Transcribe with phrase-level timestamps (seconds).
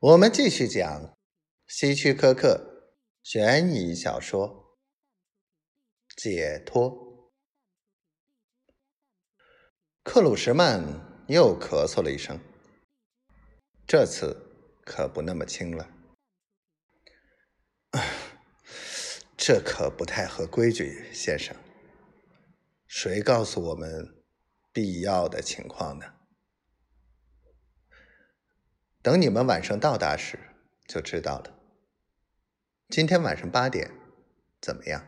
[0.00, 1.18] 我们继续讲
[1.66, 4.78] 希区柯克悬疑小说
[6.22, 6.88] 《解脱》。
[10.04, 10.84] 克鲁什曼
[11.26, 12.38] 又咳嗽了一声，
[13.88, 14.36] 这次
[14.84, 15.90] 可不那么轻了。
[19.36, 21.56] 这可不太合规矩，先生。
[22.86, 24.22] 谁告诉我们
[24.72, 26.17] 必要的情况呢？
[29.08, 30.38] 等你们晚上到达时
[30.86, 31.58] 就知道了。
[32.90, 33.90] 今天晚上八点
[34.60, 35.02] 怎么样？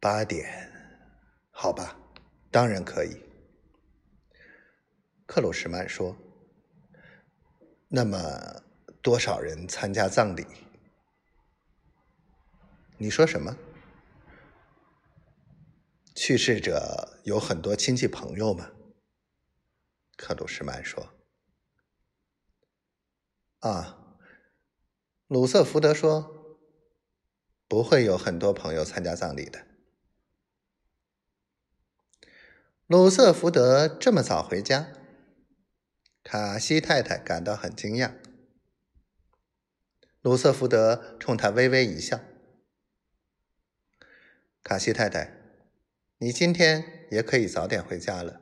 [0.00, 0.72] 八点，
[1.50, 1.94] 好吧，
[2.50, 3.22] 当然可以。
[5.26, 6.16] 克鲁什曼说
[7.88, 8.16] ：“那么
[9.02, 10.46] 多少人参加葬礼？”
[12.96, 13.54] 你说什么？
[16.14, 18.70] 去世者有很多亲戚朋友吗？
[20.16, 21.06] 克鲁什曼说。
[23.60, 24.16] 啊，
[25.26, 26.62] 鲁瑟福德说
[27.66, 29.66] ：“不会有很多朋友参加葬礼的。”
[32.86, 34.92] 鲁瑟福德这么早回家，
[36.22, 38.14] 卡西太太感到很惊讶。
[40.20, 42.20] 鲁瑟福德冲他微微一笑
[44.62, 45.32] ：“卡西太太，
[46.18, 48.40] 你今天也可以早点回家了。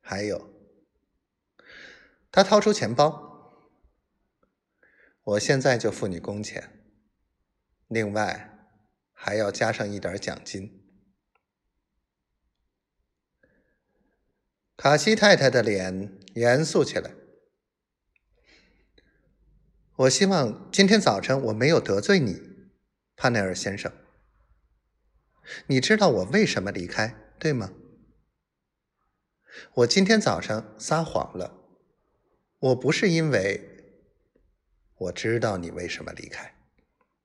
[0.00, 0.48] 还有，
[2.30, 3.30] 他掏出钱包。”
[5.24, 6.84] 我现在就付你工钱，
[7.86, 8.58] 另外
[9.12, 10.82] 还要加上一点奖金。
[14.76, 17.14] 卡西太太的脸严肃起来。
[19.94, 22.42] 我希望今天早晨我没有得罪你，
[23.14, 23.92] 帕内尔先生。
[25.68, 27.72] 你知道我为什么离开，对吗？
[29.74, 31.62] 我今天早上撒谎了，
[32.58, 33.68] 我不是因为。
[35.02, 36.54] 我知道你为什么离开，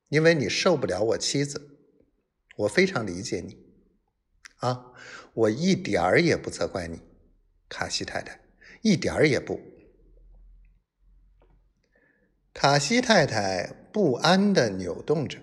[0.09, 1.75] 因为你受不了我妻子。
[2.55, 3.55] 我非常理解你，
[4.55, 4.93] 啊，
[5.33, 6.99] 我一点儿也不责怪你，
[7.70, 8.42] 卡西太太，
[8.82, 9.61] 一点儿也不。
[12.52, 15.39] 卡西太太不安的扭动着。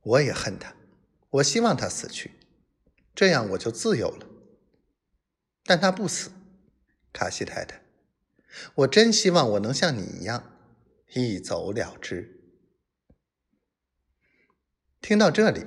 [0.00, 0.74] 我也恨他，
[1.30, 2.32] 我希望他死去，
[3.14, 4.26] 这样我就自由了。
[5.62, 6.32] 但他不死，
[7.12, 7.87] 卡西太太。
[8.74, 10.52] 我真希望我能像你一样
[11.14, 12.34] 一走了之。
[15.00, 15.64] 听到这里，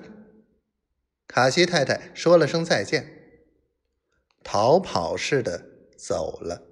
[1.27, 3.45] 卡西太太说了声再见，
[4.43, 5.65] 逃跑似的
[5.97, 6.67] 走了。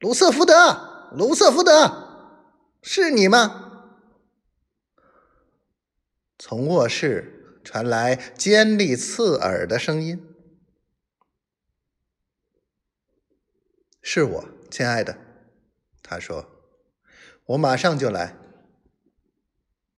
[0.00, 2.38] 卢瑟福德，卢瑟福德，
[2.82, 3.64] 是你吗？
[6.38, 10.27] 从卧室传来尖利刺耳的声音。
[14.10, 15.18] 是我，亲爱的，
[16.02, 16.46] 他说
[17.44, 18.34] ：“我马上就来。”